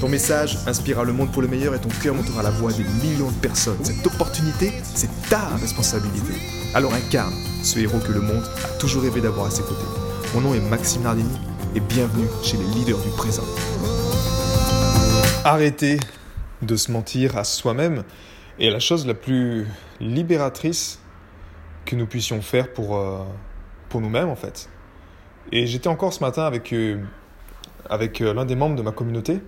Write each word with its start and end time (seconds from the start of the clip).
Ton 0.00 0.10
message 0.10 0.58
inspirera 0.66 1.04
le 1.04 1.14
monde 1.14 1.32
pour 1.32 1.40
le 1.40 1.48
meilleur 1.48 1.74
et 1.74 1.78
ton 1.78 1.88
cœur 1.88 2.14
montera 2.14 2.42
la 2.42 2.50
voix 2.50 2.70
des 2.70 2.84
millions 3.02 3.30
de 3.30 3.40
personnes. 3.40 3.82
Cette 3.82 4.06
opportunité, 4.06 4.70
c'est 4.82 5.08
ta 5.30 5.56
responsabilité. 5.56 6.34
Alors 6.74 6.92
incarne 6.92 7.32
ce 7.62 7.78
héros 7.78 7.98
que 8.00 8.12
le 8.12 8.20
monde 8.20 8.44
a 8.62 8.78
toujours 8.78 9.02
rêvé 9.04 9.22
d'avoir 9.22 9.46
à 9.46 9.50
ses 9.50 9.62
côtés. 9.62 9.86
Mon 10.34 10.42
nom 10.42 10.54
est 10.54 10.60
Maxime 10.60 11.02
Nardini 11.02 11.38
et 11.74 11.80
bienvenue 11.80 12.26
chez 12.42 12.58
les 12.58 12.64
leaders 12.74 12.98
du 12.98 13.08
présent. 13.16 13.44
Arrêtez 15.44 15.98
de 16.60 16.76
se 16.76 16.92
mentir 16.92 17.38
à 17.38 17.44
soi-même 17.44 18.04
est 18.60 18.68
la 18.68 18.80
chose 18.80 19.06
la 19.06 19.14
plus 19.14 19.66
libératrice 20.00 21.00
que 21.86 21.96
nous 21.96 22.06
puissions 22.06 22.42
faire 22.42 22.70
pour, 22.74 22.98
euh, 22.98 23.24
pour 23.88 24.02
nous-mêmes 24.02 24.28
en 24.28 24.36
fait. 24.36 24.68
Et 25.52 25.66
j'étais 25.66 25.88
encore 25.88 26.12
ce 26.12 26.20
matin 26.20 26.44
avec, 26.44 26.74
euh, 26.74 27.00
avec 27.88 28.20
euh, 28.20 28.34
l'un 28.34 28.44
des 28.44 28.56
membres 28.56 28.76
de 28.76 28.82
ma 28.82 28.92
communauté 28.92 29.40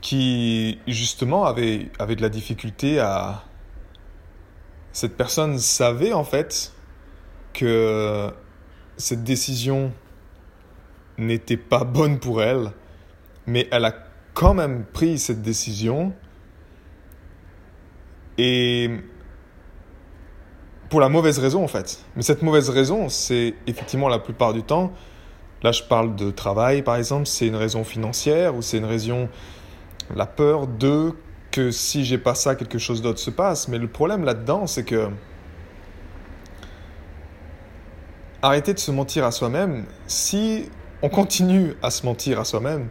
qui 0.00 0.78
justement 0.86 1.44
avait, 1.44 1.90
avait 1.98 2.16
de 2.16 2.22
la 2.22 2.28
difficulté 2.28 3.00
à... 3.00 3.44
Cette 4.92 5.16
personne 5.16 5.58
savait 5.58 6.12
en 6.12 6.24
fait 6.24 6.72
que 7.52 8.32
cette 8.96 9.22
décision 9.22 9.92
n'était 11.18 11.56
pas 11.56 11.84
bonne 11.84 12.18
pour 12.18 12.42
elle, 12.42 12.72
mais 13.46 13.68
elle 13.70 13.84
a 13.84 13.94
quand 14.34 14.54
même 14.54 14.84
pris 14.84 15.18
cette 15.18 15.42
décision 15.42 16.12
et 18.38 18.90
pour 20.88 21.00
la 21.00 21.08
mauvaise 21.08 21.38
raison 21.38 21.64
en 21.64 21.68
fait. 21.68 22.04
Mais 22.16 22.22
cette 22.22 22.42
mauvaise 22.42 22.70
raison, 22.70 23.08
c'est 23.08 23.54
effectivement 23.66 24.08
la 24.08 24.20
plupart 24.20 24.52
du 24.52 24.62
temps, 24.62 24.92
là 25.62 25.72
je 25.72 25.82
parle 25.82 26.14
de 26.14 26.30
travail 26.30 26.82
par 26.82 26.96
exemple, 26.96 27.26
c'est 27.26 27.46
une 27.46 27.56
raison 27.56 27.84
financière 27.84 28.54
ou 28.54 28.62
c'est 28.62 28.78
une 28.78 28.84
raison 28.84 29.28
la 30.14 30.26
peur 30.26 30.66
de 30.66 31.12
que 31.50 31.70
si 31.70 32.04
j'ai 32.04 32.18
pas 32.18 32.34
ça, 32.34 32.54
quelque 32.54 32.78
chose 32.78 33.02
d'autre 33.02 33.18
se 33.18 33.30
passe. 33.30 33.68
Mais 33.68 33.78
le 33.78 33.88
problème 33.88 34.24
là-dedans, 34.24 34.66
c'est 34.66 34.84
que 34.84 35.08
arrêter 38.42 38.74
de 38.74 38.78
se 38.78 38.90
mentir 38.90 39.24
à 39.24 39.30
soi-même, 39.30 39.84
si 40.06 40.70
on 41.02 41.08
continue 41.08 41.74
à 41.82 41.90
se 41.90 42.04
mentir 42.06 42.38
à 42.38 42.44
soi-même, 42.44 42.88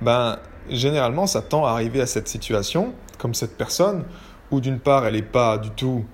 ben 0.00 0.38
généralement 0.68 1.26
ça 1.26 1.42
tend 1.42 1.64
à 1.64 1.70
arriver 1.70 2.00
à 2.00 2.06
cette 2.06 2.28
situation, 2.28 2.94
comme 3.18 3.34
cette 3.34 3.56
personne, 3.56 4.04
où 4.50 4.60
d'une 4.60 4.78
part 4.78 5.06
elle 5.06 5.14
n'est 5.14 5.22
pas 5.22 5.58
du 5.58 5.70
tout 5.70 6.04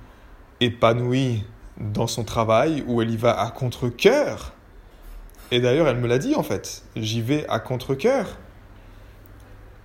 épanouie 0.60 1.44
dans 1.78 2.06
son 2.06 2.24
travail, 2.24 2.84
où 2.86 3.02
elle 3.02 3.10
y 3.10 3.16
va 3.16 3.38
à 3.38 3.50
contre-coeur. 3.50 4.52
Et 5.50 5.60
d'ailleurs 5.60 5.88
elle 5.88 5.98
me 5.98 6.08
l'a 6.08 6.18
dit 6.18 6.34
en 6.34 6.42
fait, 6.42 6.84
j'y 6.96 7.22
vais 7.22 7.46
à 7.48 7.58
contre-coeur. 7.58 8.38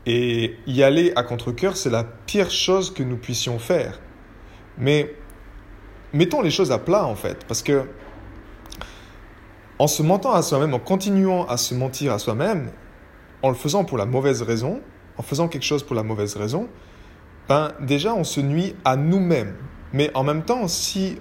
Et 0.05 0.55
y 0.65 0.81
aller 0.83 1.13
à 1.15 1.23
contre-coeur, 1.23 1.77
c'est 1.77 1.89
la 1.89 2.03
pire 2.03 2.49
chose 2.49 2.93
que 2.93 3.03
nous 3.03 3.17
puissions 3.17 3.59
faire. 3.59 3.99
Mais 4.77 5.13
mettons 6.13 6.41
les 6.41 6.51
choses 6.51 6.71
à 6.71 6.79
plat 6.79 7.05
en 7.05 7.15
fait, 7.15 7.45
parce 7.45 7.61
que 7.61 7.83
en 9.77 9.87
se 9.87 10.03
mentant 10.03 10.33
à 10.33 10.41
soi-même, 10.41 10.73
en 10.73 10.79
continuant 10.79 11.45
à 11.45 11.57
se 11.57 11.73
mentir 11.73 12.13
à 12.13 12.19
soi-même, 12.19 12.71
en 13.41 13.49
le 13.49 13.55
faisant 13.55 13.83
pour 13.83 13.97
la 13.97 14.05
mauvaise 14.05 14.41
raison, 14.43 14.81
en 15.17 15.23
faisant 15.23 15.47
quelque 15.47 15.63
chose 15.63 15.83
pour 15.83 15.95
la 15.95 16.03
mauvaise 16.03 16.35
raison, 16.35 16.67
ben 17.47 17.71
déjà 17.79 18.13
on 18.13 18.23
se 18.23 18.41
nuit 18.41 18.75
à 18.85 18.95
nous-mêmes. 18.95 19.55
Mais 19.93 20.11
en 20.13 20.23
même 20.23 20.43
temps, 20.43 20.67
si 20.67 21.17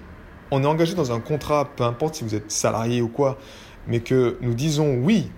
on 0.51 0.63
est 0.63 0.67
engagé 0.67 0.93
dans 0.95 1.11
un 1.11 1.19
contrat, 1.19 1.69
peu 1.75 1.83
importe 1.83 2.15
si 2.15 2.23
vous 2.23 2.35
êtes 2.35 2.51
salarié 2.51 3.01
ou 3.01 3.07
quoi, 3.07 3.37
mais 3.87 3.99
que 3.99 4.37
nous 4.41 4.53
disons 4.53 4.95
oui 4.95 5.31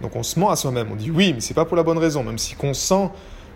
donc 0.00 0.16
on 0.16 0.22
se 0.22 0.38
ment 0.38 0.50
à 0.50 0.56
soi-même, 0.56 0.88
on 0.90 0.96
dit 0.96 1.10
oui, 1.10 1.32
mais 1.34 1.40
c'est 1.40 1.54
pas 1.54 1.64
pour 1.64 1.76
la 1.76 1.82
bonne 1.82 1.98
raison, 1.98 2.24
même 2.24 2.38
si 2.38 2.56
on 2.62 2.74
sent 2.74 3.10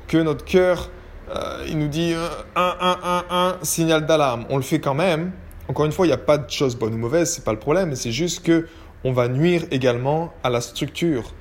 que 0.07 0.19
notre 0.19 0.45
cœur, 0.45 0.91
euh, 1.35 1.65
il 1.69 1.79
nous 1.79 1.89
dit 1.89 2.15
1, 2.57 2.77
1, 2.81 2.99
1, 3.03 3.25
1, 3.31 3.59
signal 3.63 4.07
d'alarme. 4.07 4.45
On 4.51 4.57
le 4.57 4.63
fait 4.63 4.81
quand 4.81 4.95
même. 4.95 5.33
Encore 5.69 5.87
une 5.87 5.93
fois, 5.93 6.05
il 6.07 6.11
n'y 6.11 6.15
a 6.15 6.19
pas 6.19 6.37
de 6.37 6.51
chose 6.51 6.77
bonne 6.77 6.95
ou 6.95 6.99
mauvaise, 6.99 7.33
c'est 7.33 7.45
pas 7.45 7.53
le 7.53 7.59
problème, 7.59 7.95
c'est 7.95 8.13
juste 8.13 8.45
que 8.45 8.69
on 9.03 9.13
va 9.13 9.29
nuire 9.29 9.65
également 9.71 10.33
à 10.43 10.51
la 10.51 10.61
structure 10.61 11.33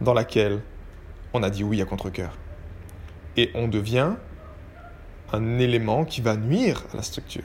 dans 0.00 0.14
laquelle 0.14 0.60
on 1.32 1.42
a 1.42 1.50
dit 1.50 1.64
oui 1.64 1.80
à 1.80 1.84
contre-cœur. 1.84 2.36
Et 3.36 3.50
on 3.54 3.68
devient 3.68 4.12
un 5.32 5.58
élément 5.58 6.04
qui 6.04 6.20
va 6.20 6.36
nuire 6.36 6.84
à 6.92 6.96
la 6.96 7.02
structure. 7.02 7.44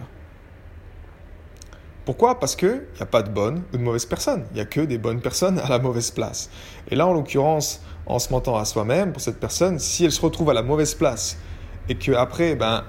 Pourquoi? 2.09 2.39
Parce 2.39 2.55
qu'il 2.55 2.69
n'y 2.95 3.01
a 3.01 3.05
pas 3.05 3.21
de 3.21 3.29
bonnes 3.29 3.61
ou 3.71 3.77
de 3.77 3.83
mauvaises 3.83 4.07
personnes. 4.07 4.43
Il 4.49 4.55
n'y 4.55 4.61
a 4.61 4.65
que 4.65 4.81
des 4.81 4.97
bonnes 4.97 5.21
personnes 5.21 5.59
à 5.59 5.69
la 5.69 5.77
mauvaise 5.77 6.09
place. 6.09 6.49
Et 6.89 6.95
là, 6.95 7.05
en 7.05 7.13
l'occurrence, 7.13 7.83
en 8.07 8.17
se 8.17 8.31
mentant 8.31 8.57
à 8.57 8.65
soi-même, 8.65 9.11
pour 9.11 9.21
cette 9.21 9.39
personne, 9.39 9.77
si 9.77 10.05
elle 10.05 10.11
se 10.11 10.19
retrouve 10.19 10.49
à 10.49 10.55
la 10.55 10.63
mauvaise 10.63 10.95
place 10.95 11.37
et 11.87 11.93
qu'après, 11.93 12.55
ben, 12.55 12.83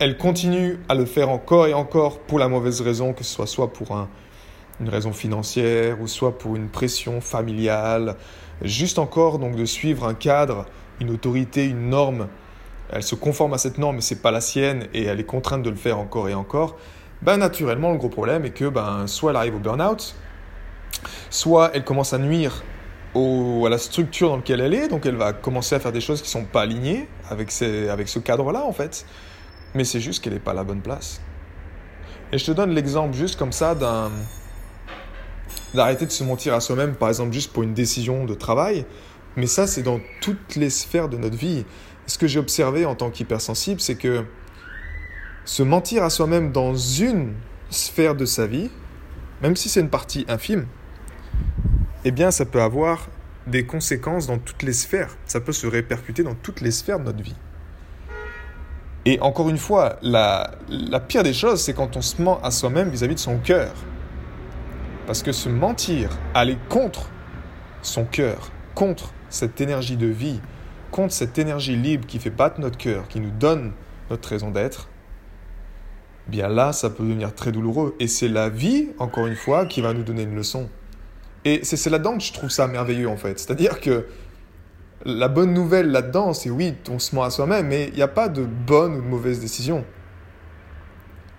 elle 0.00 0.18
continue 0.18 0.80
à 0.88 0.96
le 0.96 1.04
faire 1.04 1.28
encore 1.28 1.68
et 1.68 1.74
encore 1.74 2.18
pour 2.18 2.40
la 2.40 2.48
mauvaise 2.48 2.80
raison, 2.80 3.12
que 3.12 3.22
ce 3.22 3.32
soit 3.32 3.46
soit 3.46 3.72
pour 3.72 3.96
une 4.80 4.88
raison 4.88 5.12
financière 5.12 6.00
ou 6.00 6.08
soit 6.08 6.36
pour 6.38 6.56
une 6.56 6.68
pression 6.68 7.20
familiale, 7.20 8.16
juste 8.62 8.98
encore 8.98 9.38
donc 9.38 9.54
de 9.54 9.64
suivre 9.64 10.08
un 10.08 10.14
cadre, 10.14 10.66
une 11.00 11.10
autorité, 11.10 11.66
une 11.66 11.90
norme, 11.90 12.26
elle 12.90 13.04
se 13.04 13.14
conforme 13.14 13.54
à 13.54 13.58
cette 13.58 13.78
norme 13.78 13.94
mais 13.94 14.02
c'est 14.02 14.22
pas 14.22 14.32
la 14.32 14.40
sienne 14.40 14.88
et 14.92 15.04
elle 15.04 15.20
est 15.20 15.24
contrainte 15.24 15.62
de 15.62 15.70
le 15.70 15.76
faire 15.76 16.00
encore 16.00 16.28
et 16.28 16.34
encore, 16.34 16.76
ben 17.22 17.36
naturellement, 17.38 17.92
le 17.92 17.98
gros 17.98 18.08
problème 18.08 18.44
est 18.44 18.50
que 18.50 18.68
ben, 18.68 19.06
soit 19.06 19.30
elle 19.30 19.36
arrive 19.36 19.56
au 19.56 19.58
burn-out, 19.58 20.14
soit 21.30 21.70
elle 21.74 21.84
commence 21.84 22.12
à 22.12 22.18
nuire 22.18 22.62
à 23.14 23.68
la 23.70 23.78
structure 23.78 24.28
dans 24.28 24.36
laquelle 24.36 24.60
elle 24.60 24.74
est, 24.74 24.88
donc 24.88 25.06
elle 25.06 25.16
va 25.16 25.32
commencer 25.32 25.74
à 25.74 25.80
faire 25.80 25.92
des 25.92 26.02
choses 26.02 26.20
qui 26.20 26.28
ne 26.28 26.42
sont 26.42 26.44
pas 26.44 26.60
alignées 26.62 27.08
avec, 27.30 27.50
avec 27.62 28.08
ce 28.08 28.18
cadre-là, 28.18 28.62
en 28.64 28.72
fait. 28.72 29.06
Mais 29.74 29.84
c'est 29.84 30.00
juste 30.00 30.22
qu'elle 30.22 30.34
n'est 30.34 30.38
pas 30.38 30.50
à 30.50 30.54
la 30.54 30.64
bonne 30.64 30.82
place. 30.82 31.20
Et 32.32 32.38
je 32.38 32.44
te 32.44 32.50
donne 32.50 32.72
l'exemple 32.72 33.16
juste 33.16 33.38
comme 33.38 33.52
ça 33.52 33.74
d'arrêter 35.74 36.04
de 36.04 36.10
se 36.10 36.24
mentir 36.24 36.52
à 36.54 36.60
soi-même, 36.60 36.94
par 36.94 37.08
exemple 37.08 37.32
juste 37.32 37.52
pour 37.52 37.62
une 37.62 37.72
décision 37.72 38.26
de 38.26 38.34
travail. 38.34 38.84
Mais 39.36 39.46
ça, 39.46 39.66
c'est 39.66 39.82
dans 39.82 40.00
toutes 40.20 40.56
les 40.56 40.70
sphères 40.70 41.08
de 41.08 41.16
notre 41.16 41.36
vie. 41.36 41.64
Ce 42.06 42.18
que 42.18 42.26
j'ai 42.26 42.38
observé 42.38 42.84
en 42.84 42.94
tant 42.94 43.10
qu'hypersensible, 43.10 43.80
c'est 43.80 43.96
que 43.96 44.24
se 45.46 45.62
mentir 45.62 46.02
à 46.02 46.10
soi-même 46.10 46.52
dans 46.52 46.74
une 46.74 47.32
sphère 47.70 48.16
de 48.16 48.26
sa 48.26 48.46
vie, 48.46 48.68
même 49.40 49.56
si 49.56 49.68
c'est 49.68 49.80
une 49.80 49.88
partie 49.88 50.26
infime, 50.28 50.66
eh 52.04 52.10
bien 52.10 52.30
ça 52.30 52.44
peut 52.44 52.60
avoir 52.60 53.08
des 53.46 53.64
conséquences 53.64 54.26
dans 54.26 54.38
toutes 54.38 54.64
les 54.64 54.72
sphères. 54.72 55.16
Ça 55.24 55.40
peut 55.40 55.52
se 55.52 55.68
répercuter 55.68 56.24
dans 56.24 56.34
toutes 56.34 56.60
les 56.60 56.72
sphères 56.72 56.98
de 56.98 57.04
notre 57.04 57.22
vie. 57.22 57.36
Et 59.04 59.20
encore 59.20 59.48
une 59.48 59.56
fois, 59.56 59.98
la, 60.02 60.50
la 60.68 60.98
pire 60.98 61.22
des 61.22 61.32
choses, 61.32 61.62
c'est 61.62 61.74
quand 61.74 61.96
on 61.96 62.02
se 62.02 62.20
ment 62.20 62.42
à 62.42 62.50
soi-même 62.50 62.90
vis-à-vis 62.90 63.14
de 63.14 63.20
son 63.20 63.38
cœur. 63.38 63.72
Parce 65.06 65.22
que 65.22 65.30
se 65.30 65.48
mentir, 65.48 66.10
aller 66.34 66.58
contre 66.68 67.08
son 67.82 68.04
cœur, 68.04 68.50
contre 68.74 69.12
cette 69.28 69.60
énergie 69.60 69.96
de 69.96 70.08
vie, 70.08 70.40
contre 70.90 71.14
cette 71.14 71.38
énergie 71.38 71.76
libre 71.76 72.04
qui 72.04 72.18
fait 72.18 72.30
battre 72.30 72.60
notre 72.60 72.78
cœur, 72.78 73.06
qui 73.06 73.20
nous 73.20 73.30
donne 73.30 73.70
notre 74.10 74.28
raison 74.28 74.50
d'être, 74.50 74.88
bien 76.28 76.48
là, 76.48 76.72
ça 76.72 76.90
peut 76.90 77.04
devenir 77.04 77.34
très 77.34 77.52
douloureux. 77.52 77.94
Et 78.00 78.08
c'est 78.08 78.28
la 78.28 78.48
vie, 78.48 78.88
encore 78.98 79.26
une 79.26 79.36
fois, 79.36 79.66
qui 79.66 79.80
va 79.80 79.92
nous 79.92 80.02
donner 80.02 80.22
une 80.22 80.34
leçon. 80.34 80.68
Et 81.44 81.60
c'est 81.64 81.88
là-dedans 81.90 82.18
que 82.18 82.24
je 82.24 82.32
trouve 82.32 82.50
ça 82.50 82.66
merveilleux, 82.66 83.08
en 83.08 83.16
fait. 83.16 83.38
C'est-à-dire 83.38 83.80
que 83.80 84.06
la 85.04 85.28
bonne 85.28 85.52
nouvelle 85.52 85.90
là-dedans, 85.90 86.32
c'est 86.32 86.50
oui, 86.50 86.74
on 86.88 86.98
se 86.98 87.14
ment 87.14 87.22
à 87.22 87.30
soi-même, 87.30 87.68
mais 87.68 87.88
il 87.88 87.94
n'y 87.94 88.02
a 88.02 88.08
pas 88.08 88.28
de 88.28 88.44
bonne 88.44 88.94
ou 88.96 89.02
de 89.02 89.06
mauvaise 89.06 89.40
décision. 89.40 89.84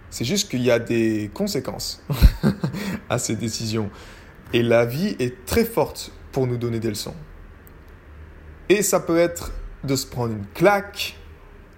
C'est 0.09 0.23
juste 0.23 0.49
qu'il 0.49 0.61
y 0.61 0.71
a 0.71 0.79
des 0.79 1.29
conséquences 1.33 2.01
à 3.09 3.19
ces 3.19 3.35
décisions. 3.35 3.89
Et 4.53 4.63
la 4.63 4.85
vie 4.85 5.17
est 5.19 5.45
très 5.45 5.65
forte 5.65 6.13
pour 6.31 6.47
nous 6.47 6.57
donner 6.57 6.79
des 6.79 6.89
leçons. 6.89 7.15
Et 8.69 8.81
ça 8.81 9.01
peut 9.01 9.17
être 9.17 9.51
de 9.83 9.95
se 9.95 10.05
prendre 10.05 10.33
une 10.33 10.45
claque, 10.53 11.17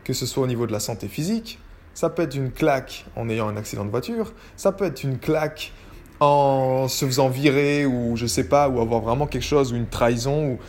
que 0.04 0.14
ce 0.14 0.26
soit 0.26 0.44
au 0.44 0.48
niveau 0.48 0.68
de 0.68 0.72
la 0.72 0.80
santé 0.80 1.08
physique, 1.08 1.60
ça 2.00 2.10
peut 2.10 2.22
être 2.22 2.36
une 2.36 2.54
claque 2.54 3.06
en 3.18 3.28
ayant 3.28 3.50
un 3.50 3.58
accident 3.58 3.84
de 3.84 3.90
voiture. 3.90 4.32
Ça 4.56 4.72
peut 4.72 4.86
être 4.86 5.04
une 5.04 5.20
claque 5.20 5.74
en 6.22 6.88
se 6.88 7.04
faisant 7.04 7.28
virer 7.28 7.86
ou 7.86 8.16
je 8.16 8.26
sais 8.26 8.46
pas, 8.46 8.70
ou 8.70 8.80
avoir 8.80 9.02
vraiment 9.02 9.28
quelque 9.28 9.44
chose, 9.44 9.74
ou 9.74 9.76
une 9.76 9.86
trahison, 9.86 10.52
ou 10.52 10.60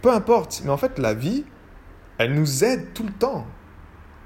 peu 0.00 0.12
importe. 0.12 0.62
Mais 0.64 0.70
en 0.70 0.76
fait, 0.76 1.00
la 1.00 1.12
vie, 1.12 1.44
elle 2.18 2.34
nous 2.34 2.62
aide 2.62 2.94
tout 2.94 3.02
le 3.02 3.10
temps. 3.10 3.48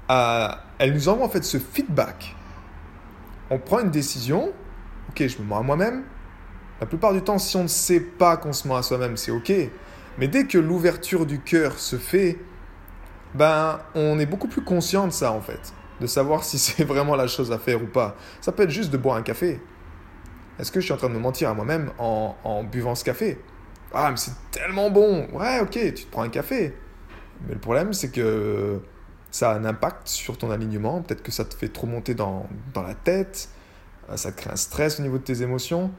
À, 0.07 0.65
elle 0.77 0.93
nous 0.93 1.09
envoie 1.09 1.25
en 1.25 1.29
fait 1.29 1.43
ce 1.43 1.57
feedback. 1.57 2.35
On 3.49 3.57
prend 3.57 3.79
une 3.79 3.89
décision, 3.89 4.53
ok, 5.09 5.27
je 5.27 5.39
me 5.39 5.47
mens 5.47 5.61
à 5.61 5.63
moi-même. 5.63 6.03
La 6.79 6.85
plupart 6.85 7.11
du 7.13 7.23
temps, 7.23 7.39
si 7.39 7.57
on 7.57 7.63
ne 7.63 7.67
sait 7.69 8.01
pas 8.01 8.37
qu'on 8.37 8.53
se 8.53 8.67
ment 8.67 8.75
à 8.75 8.83
soi-même, 8.83 9.17
c'est 9.17 9.31
ok. 9.31 9.51
Mais 10.19 10.27
dès 10.27 10.45
que 10.45 10.59
l'ouverture 10.59 11.25
du 11.25 11.39
cœur 11.39 11.79
se 11.79 11.95
fait, 11.95 12.37
ben, 13.33 13.79
on 13.95 14.19
est 14.19 14.27
beaucoup 14.27 14.47
plus 14.47 14.63
conscient 14.63 15.07
de 15.07 15.11
ça 15.11 15.31
en 15.31 15.41
fait, 15.41 15.73
de 16.01 16.07
savoir 16.07 16.43
si 16.43 16.59
c'est 16.59 16.83
vraiment 16.93 17.15
la 17.15 17.27
chose 17.27 17.51
à 17.51 17.57
faire 17.57 17.81
ou 17.81 17.87
pas. 17.87 18.15
Ça 18.41 18.51
peut 18.51 18.63
être 18.63 18.69
juste 18.69 18.91
de 18.91 18.97
boire 18.97 19.15
un 19.15 19.21
café. 19.21 19.61
Est-ce 20.59 20.71
que 20.71 20.79
je 20.79 20.85
suis 20.85 20.93
en 20.93 20.97
train 20.97 21.09
de 21.09 21.13
me 21.13 21.19
mentir 21.19 21.49
à 21.49 21.53
moi-même 21.53 21.91
en, 21.97 22.63
buvant 22.63 22.95
ce 22.95 23.03
café? 23.03 23.39
Ah, 23.93 24.11
mais 24.11 24.17
c'est 24.17 24.33
tellement 24.51 24.89
bon 24.89 25.27
Ouais, 25.33 25.59
ok, 25.61 25.71
tu 25.71 26.05
te 26.05 26.11
prends 26.11 26.23
un 26.23 26.29
café. 26.29 26.73
Mais 27.47 27.53
le 27.53 27.59
problème, 27.59 27.93
c'est 27.93 28.11
que 28.11 28.81
ça 29.31 29.51
a 29.51 29.55
un 29.55 29.65
impact 29.65 30.07
sur 30.07 30.37
ton 30.37 30.51
alignement. 30.51 31.01
Peut-être 31.01 31.23
que 31.23 31.31
ça 31.31 31.45
te 31.45 31.55
fait 31.55 31.69
trop 31.69 31.87
monter 31.87 32.13
dans, 32.13 32.47
la 32.75 32.93
tête, 32.93 33.49
ça 34.15 34.31
te 34.31 34.41
crée 34.41 34.51
un 34.51 34.57
stress 34.57 34.99
au 34.99 35.03
niveau 35.03 35.17
de 35.17 35.23
tes 35.23 35.41
émotions 35.41 35.91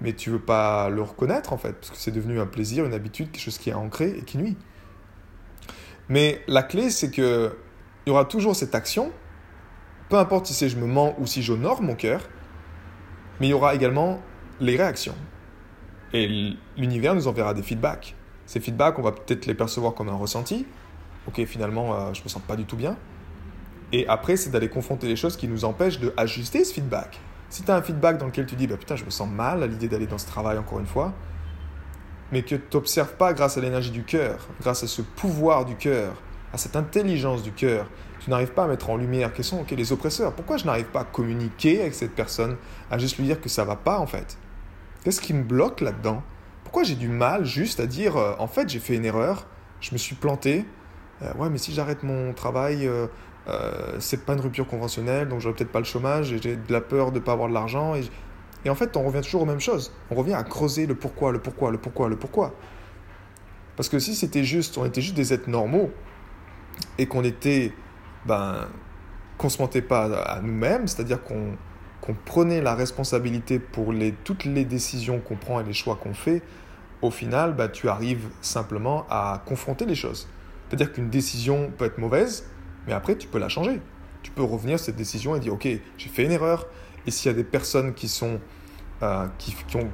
mais 0.00 0.12
tu 0.12 0.30
veux 0.30 0.38
pas 0.38 0.88
le 0.90 1.02
reconnaître 1.02 1.52
en 1.52 1.58
fait, 1.58 1.72
parce 1.72 1.90
que 1.90 1.96
c'est 1.96 2.10
devenu 2.10 2.40
un 2.40 2.46
plaisir, 2.46 2.84
une 2.84 2.94
habitude, 2.94 3.30
quelque 3.30 3.42
chose 3.42 3.58
qui 3.58 3.70
est 3.70 3.74
ancré 3.74 4.10
et 4.18 4.22
qui 4.22 4.38
nuit. 4.38 4.56
Mais 6.08 6.42
la 6.46 6.62
clé, 6.62 6.90
c'est 6.90 7.10
que 7.10 7.56
il 8.08 8.12
y 8.12 8.14
aura 8.14 8.24
toujours 8.24 8.56
cette 8.56 8.74
action, 8.74 9.12
peu 10.08 10.16
importe 10.16 10.46
si 10.46 10.54
c'est 10.54 10.70
je 10.70 10.78
me 10.78 10.86
mens 10.86 11.14
ou 11.18 11.26
si 11.26 11.42
j'honore 11.42 11.82
mon 11.82 11.94
cœur, 11.94 12.22
mais 13.38 13.48
il 13.48 13.50
y 13.50 13.52
aura 13.52 13.74
également 13.74 14.22
les 14.60 14.78
réactions. 14.78 15.14
Et 16.14 16.56
l'univers 16.78 17.14
nous 17.14 17.28
enverra 17.28 17.52
des 17.52 17.62
feedbacks. 17.62 18.16
Ces 18.46 18.60
feedbacks, 18.60 18.98
on 18.98 19.02
va 19.02 19.12
peut-être 19.12 19.44
les 19.44 19.52
percevoir 19.52 19.92
comme 19.92 20.08
un 20.08 20.16
ressenti. 20.16 20.64
Ok, 21.26 21.44
finalement, 21.44 21.94
euh, 21.94 22.14
je 22.14 22.22
me 22.22 22.30
sens 22.30 22.40
pas 22.40 22.56
du 22.56 22.64
tout 22.64 22.76
bien. 22.76 22.96
Et 23.92 24.08
après, 24.08 24.38
c'est 24.38 24.48
d'aller 24.48 24.70
confronter 24.70 25.06
les 25.06 25.16
choses 25.16 25.36
qui 25.36 25.46
nous 25.46 25.66
empêchent 25.66 26.00
de 26.00 26.14
ajuster 26.16 26.64
ce 26.64 26.72
feedback. 26.72 27.20
Si 27.50 27.62
tu 27.62 27.70
as 27.70 27.76
un 27.76 27.82
feedback 27.82 28.16
dans 28.16 28.24
lequel 28.24 28.46
tu 28.46 28.56
dis 28.56 28.66
bah, 28.66 28.78
Putain, 28.78 28.96
je 28.96 29.04
me 29.04 29.10
sens 29.10 29.28
mal 29.28 29.62
à 29.62 29.66
l'idée 29.66 29.88
d'aller 29.88 30.06
dans 30.06 30.16
ce 30.16 30.26
travail 30.26 30.56
encore 30.56 30.80
une 30.80 30.86
fois, 30.86 31.12
mais 32.32 32.40
que 32.40 32.54
tu 32.54 32.62
n'observes 32.72 33.16
pas 33.16 33.34
grâce 33.34 33.58
à 33.58 33.60
l'énergie 33.60 33.90
du 33.90 34.04
cœur, 34.04 34.48
grâce 34.62 34.82
à 34.82 34.86
ce 34.86 35.02
pouvoir 35.02 35.66
du 35.66 35.76
cœur, 35.76 36.14
à 36.52 36.58
cette 36.58 36.76
intelligence 36.76 37.42
du 37.42 37.52
cœur, 37.52 37.86
tu 38.20 38.30
n'arrives 38.30 38.52
pas 38.52 38.64
à 38.64 38.66
mettre 38.66 38.90
en 38.90 38.96
lumière 38.96 39.32
quels 39.32 39.44
sont 39.44 39.64
les 39.70 39.92
oppresseurs. 39.92 40.32
Pourquoi 40.32 40.56
je 40.56 40.64
n'arrive 40.64 40.86
pas 40.86 41.00
à 41.00 41.04
communiquer 41.04 41.80
avec 41.80 41.94
cette 41.94 42.14
personne, 42.14 42.56
à 42.90 42.98
juste 42.98 43.18
lui 43.18 43.24
dire 43.24 43.40
que 43.40 43.48
ça 43.48 43.64
va 43.64 43.76
pas 43.76 43.98
en 43.98 44.06
fait? 44.06 44.38
Qu'est-ce 45.04 45.20
qui 45.20 45.34
me 45.34 45.44
bloque 45.44 45.80
là-dedans? 45.80 46.22
Pourquoi 46.64 46.82
j'ai 46.82 46.96
du 46.96 47.08
mal 47.08 47.44
juste 47.44 47.80
à 47.80 47.86
dire 47.86 48.16
euh, 48.16 48.34
en 48.38 48.46
fait 48.46 48.68
j'ai 48.68 48.78
fait 48.78 48.96
une 48.96 49.04
erreur, 49.04 49.46
je 49.80 49.92
me 49.92 49.98
suis 49.98 50.14
planté, 50.14 50.66
euh, 51.22 51.32
ouais 51.34 51.48
mais 51.48 51.58
si 51.58 51.72
j'arrête 51.72 52.02
mon 52.02 52.32
travail, 52.34 52.86
euh, 52.86 53.06
c'est 53.98 54.26
pas 54.26 54.34
une 54.34 54.40
rupture 54.40 54.66
conventionnelle, 54.66 55.28
donc 55.28 55.40
j'aurais 55.40 55.54
peut-être 55.54 55.72
pas 55.72 55.78
le 55.78 55.86
chômage, 55.86 56.32
et 56.32 56.38
j'ai 56.42 56.56
de 56.56 56.72
la 56.72 56.82
peur 56.82 57.12
de 57.12 57.18
pas 57.18 57.32
avoir 57.32 57.48
de 57.48 57.54
l'argent. 57.54 57.94
Et, 57.94 58.02
et, 58.64 58.70
en 58.70 58.74
fait, 58.74 58.94
on 58.96 59.04
revient 59.04 59.22
toujours 59.22 59.42
aux 59.42 59.46
mêmes 59.46 59.60
choses. 59.60 59.92
On 60.10 60.14
revient 60.14 60.34
à 60.34 60.42
creuser 60.42 60.86
le 60.86 60.94
pourquoi, 60.94 61.32
le 61.32 61.38
pourquoi, 61.38 61.70
le 61.70 61.78
pourquoi, 61.78 62.10
le 62.10 62.16
pourquoi. 62.16 62.52
Parce 63.76 63.88
que 63.88 63.98
si 63.98 64.14
c'était 64.14 64.44
juste, 64.44 64.76
on 64.76 64.84
était 64.84 65.00
juste 65.00 65.14
des 65.14 65.32
êtres 65.32 65.48
normaux, 65.48 65.90
et 66.98 67.06
qu'on 67.06 67.24
était, 67.24 67.72
ben, 68.26 68.68
qu'on 69.36 69.48
se 69.48 69.60
mentait 69.60 69.82
pas 69.82 70.04
à 70.22 70.40
nous-mêmes, 70.40 70.88
c'est-à-dire 70.88 71.22
qu'on 71.22 71.56
prenait 72.24 72.60
la 72.60 72.74
responsabilité 72.74 73.58
pour 73.58 73.92
les, 73.92 74.12
toutes 74.12 74.44
les 74.44 74.64
décisions 74.64 75.20
qu'on 75.20 75.36
prend 75.36 75.60
et 75.60 75.64
les 75.64 75.72
choix 75.72 75.96
qu'on 75.96 76.14
fait, 76.14 76.42
au 77.02 77.10
final, 77.10 77.54
ben, 77.54 77.68
tu 77.68 77.88
arrives 77.88 78.28
simplement 78.40 79.06
à 79.08 79.42
confronter 79.46 79.86
les 79.86 79.94
choses. 79.94 80.28
C'est-à-dire 80.68 80.92
qu'une 80.92 81.10
décision 81.10 81.70
peut 81.76 81.84
être 81.84 81.98
mauvaise, 81.98 82.44
mais 82.86 82.92
après, 82.92 83.16
tu 83.16 83.28
peux 83.28 83.38
la 83.38 83.48
changer. 83.48 83.80
Tu 84.22 84.30
peux 84.30 84.42
revenir 84.42 84.78
sur 84.78 84.86
cette 84.86 84.96
décision 84.96 85.36
et 85.36 85.40
dire, 85.40 85.54
OK, 85.54 85.66
j'ai 85.66 86.08
fait 86.08 86.24
une 86.24 86.32
erreur. 86.32 86.66
Et 87.06 87.10
s'il 87.10 87.30
y 87.30 87.34
a 87.34 87.36
des 87.36 87.44
personnes 87.44 87.94
qui 87.94 88.08
sont, 88.08 88.40
euh, 89.02 89.26
qui, 89.38 89.54
ont, 89.76 89.88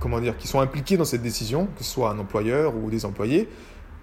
comment 0.00 0.20
dire, 0.20 0.36
qui 0.36 0.48
sont 0.48 0.60
impliquées 0.60 0.96
dans 0.96 1.04
cette 1.04 1.22
décision, 1.22 1.66
que 1.76 1.84
ce 1.84 1.90
soit 1.90 2.10
un 2.10 2.18
employeur 2.18 2.74
ou 2.76 2.90
des 2.90 3.04
employés, 3.04 3.48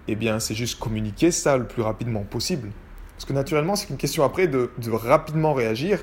eh 0.08 0.16
bien, 0.16 0.38
c'est 0.40 0.54
juste 0.54 0.78
communiquer 0.78 1.30
ça 1.30 1.56
le 1.56 1.66
plus 1.66 1.82
rapidement 1.82 2.22
possible. 2.22 2.70
Parce 3.16 3.24
que 3.24 3.32
naturellement, 3.32 3.76
c'est 3.76 3.90
une 3.90 3.96
question 3.96 4.24
après 4.24 4.46
de, 4.46 4.70
de 4.78 4.90
rapidement 4.90 5.54
réagir 5.54 6.02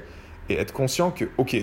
et 0.49 0.55
être 0.55 0.73
conscient 0.73 1.11
que, 1.11 1.25
OK, 1.37 1.55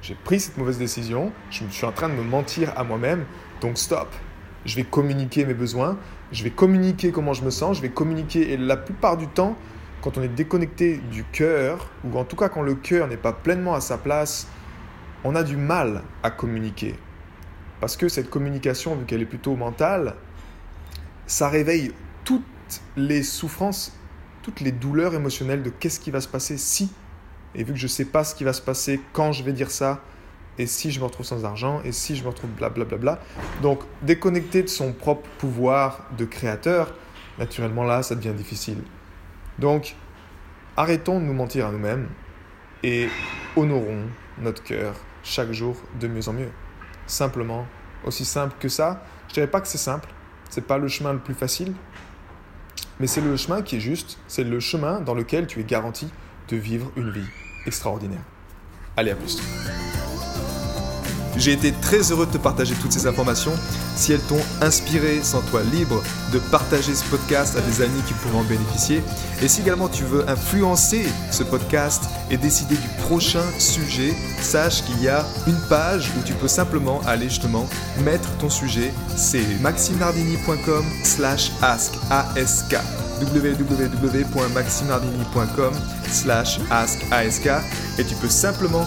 j'ai 0.00 0.14
pris 0.14 0.40
cette 0.40 0.56
mauvaise 0.56 0.78
décision, 0.78 1.32
je 1.50 1.64
suis 1.68 1.86
en 1.86 1.92
train 1.92 2.08
de 2.08 2.14
me 2.14 2.22
mentir 2.22 2.72
à 2.76 2.84
moi-même, 2.84 3.24
donc 3.60 3.78
stop. 3.78 4.08
Je 4.64 4.76
vais 4.76 4.84
communiquer 4.84 5.44
mes 5.44 5.54
besoins, 5.54 5.98
je 6.32 6.44
vais 6.44 6.50
communiquer 6.50 7.10
comment 7.10 7.32
je 7.32 7.44
me 7.44 7.50
sens, 7.50 7.76
je 7.76 7.82
vais 7.82 7.90
communiquer, 7.90 8.52
et 8.52 8.56
la 8.56 8.76
plupart 8.76 9.16
du 9.16 9.26
temps, 9.26 9.56
quand 10.00 10.16
on 10.16 10.22
est 10.22 10.28
déconnecté 10.28 10.98
du 11.10 11.24
cœur, 11.24 11.90
ou 12.04 12.16
en 12.16 12.24
tout 12.24 12.36
cas 12.36 12.48
quand 12.48 12.62
le 12.62 12.74
cœur 12.74 13.08
n'est 13.08 13.16
pas 13.16 13.32
pleinement 13.32 13.74
à 13.74 13.80
sa 13.80 13.98
place, 13.98 14.46
on 15.24 15.34
a 15.34 15.42
du 15.42 15.56
mal 15.56 16.02
à 16.22 16.30
communiquer. 16.30 16.94
Parce 17.80 17.96
que 17.96 18.08
cette 18.08 18.30
communication, 18.30 18.94
vu 18.96 19.04
qu'elle 19.04 19.22
est 19.22 19.26
plutôt 19.26 19.56
mentale, 19.56 20.14
ça 21.28 21.48
réveille 21.48 21.92
toutes 22.24 22.42
les 22.96 23.22
souffrances, 23.22 23.92
toutes 24.42 24.60
les 24.60 24.72
douleurs 24.72 25.14
émotionnelles 25.14 25.62
de 25.62 25.70
qu'est-ce 25.70 26.00
qui 26.00 26.10
va 26.10 26.20
se 26.20 26.26
passer 26.26 26.58
si. 26.58 26.90
Et 27.54 27.62
vu 27.62 27.74
que 27.74 27.78
je 27.78 27.84
ne 27.84 27.90
sais 27.90 28.06
pas 28.06 28.24
ce 28.24 28.34
qui 28.34 28.44
va 28.44 28.52
se 28.52 28.62
passer 28.62 29.00
quand 29.12 29.30
je 29.30 29.44
vais 29.44 29.52
dire 29.52 29.70
ça, 29.70 30.02
et 30.58 30.66
si 30.66 30.90
je 30.90 30.98
me 30.98 31.04
retrouve 31.04 31.26
sans 31.26 31.44
argent, 31.44 31.80
et 31.84 31.92
si 31.92 32.16
je 32.16 32.24
me 32.24 32.28
retrouve 32.30 32.50
blablabla. 32.50 32.96
Bla 32.96 32.98
bla 32.98 33.16
bla. 33.16 33.62
Donc 33.62 33.80
déconnecté 34.02 34.62
de 34.62 34.68
son 34.68 34.92
propre 34.92 35.28
pouvoir 35.38 36.08
de 36.16 36.24
créateur, 36.24 36.94
naturellement 37.38 37.84
là, 37.84 38.02
ça 38.02 38.14
devient 38.14 38.34
difficile. 38.34 38.82
Donc, 39.58 39.96
arrêtons 40.76 41.20
de 41.20 41.24
nous 41.24 41.34
mentir 41.34 41.66
à 41.66 41.72
nous-mêmes 41.72 42.08
et 42.82 43.08
honorons 43.54 44.04
notre 44.40 44.62
cœur 44.62 44.94
chaque 45.22 45.52
jour 45.52 45.76
de 46.00 46.08
mieux 46.08 46.28
en 46.28 46.32
mieux. 46.32 46.50
Simplement, 47.06 47.66
aussi 48.04 48.24
simple 48.24 48.54
que 48.58 48.68
ça. 48.68 49.04
Je 49.28 49.34
dirais 49.34 49.46
pas 49.46 49.60
que 49.60 49.68
c'est 49.68 49.78
simple, 49.78 50.08
c'est 50.48 50.66
pas 50.66 50.78
le 50.78 50.88
chemin 50.88 51.12
le 51.12 51.18
plus 51.18 51.34
facile, 51.34 51.74
mais 53.00 53.06
c'est 53.06 53.20
le 53.20 53.36
chemin 53.36 53.62
qui 53.62 53.76
est 53.76 53.80
juste, 53.80 54.18
c'est 54.26 54.44
le 54.44 54.60
chemin 54.60 55.00
dans 55.00 55.14
lequel 55.14 55.46
tu 55.46 55.60
es 55.60 55.64
garanti 55.64 56.08
de 56.48 56.56
vivre 56.56 56.90
une 56.96 57.10
vie 57.10 57.28
extraordinaire. 57.66 58.22
Allez, 58.96 59.12
à 59.12 59.16
plus. 59.16 59.38
J'ai 61.38 61.52
été 61.52 61.72
très 61.72 62.10
heureux 62.10 62.26
de 62.26 62.32
te 62.32 62.38
partager 62.38 62.74
toutes 62.74 62.92
ces 62.92 63.06
informations. 63.06 63.52
Si 63.94 64.12
elles 64.12 64.20
t'ont 64.22 64.42
inspiré, 64.60 65.22
sens-toi 65.22 65.62
libre 65.72 66.02
de 66.32 66.38
partager 66.38 66.94
ce 66.94 67.04
podcast 67.04 67.56
à 67.56 67.60
des 67.60 67.80
amis 67.80 68.02
qui 68.06 68.14
pourront 68.14 68.40
en 68.40 68.44
bénéficier. 68.44 69.02
Et 69.40 69.46
si 69.46 69.60
également 69.60 69.88
tu 69.88 70.02
veux 70.02 70.28
influencer 70.28 71.06
ce 71.30 71.44
podcast 71.44 72.04
et 72.30 72.36
décider 72.36 72.74
du 72.74 72.88
prochain 73.06 73.44
sujet, 73.58 74.14
sache 74.40 74.82
qu'il 74.84 75.00
y 75.00 75.08
a 75.08 75.24
une 75.46 75.60
page 75.68 76.10
où 76.18 76.22
tu 76.24 76.34
peux 76.34 76.48
simplement 76.48 77.00
aller 77.06 77.28
justement 77.28 77.68
mettre 78.04 78.28
ton 78.38 78.50
sujet. 78.50 78.92
C'est 79.16 79.60
maximardini.com 79.60 80.84
slash 81.04 81.52
ask 81.62 81.94
www.maximardini.com 83.20 85.74
slash 86.10 86.58
ask 86.70 86.98
et 87.98 88.04
tu 88.04 88.14
peux 88.16 88.28
simplement 88.28 88.86